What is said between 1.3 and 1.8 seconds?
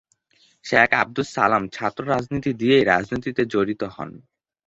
সালাম